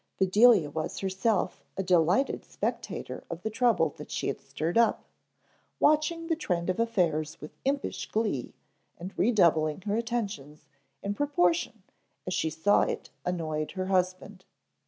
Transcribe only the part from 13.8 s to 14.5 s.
husband.